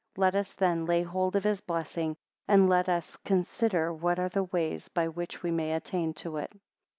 10 0.15 0.21
Let 0.23 0.35
us 0.35 0.53
then 0.55 0.87
lay 0.87 1.03
hold 1.03 1.35
of 1.35 1.43
his 1.43 1.61
blessing, 1.61 2.15
and 2.47 2.67
let 2.67 2.89
as 2.89 3.17
consider 3.17 3.93
what 3.93 4.17
are 4.17 4.29
the 4.29 4.45
ways 4.45 4.87
by 4.87 5.07
which 5.07 5.43
we 5.43 5.51
may 5.51 5.73
attain 5.75 6.09
unto 6.09 6.37
it. 6.37 6.51